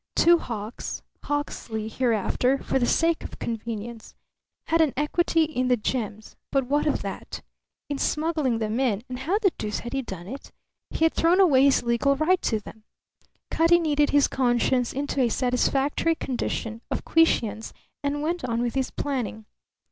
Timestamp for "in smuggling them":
7.87-8.79